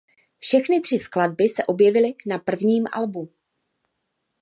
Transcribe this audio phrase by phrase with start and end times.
[0.39, 3.29] Všechny tři skladby se objevily na prvním albu.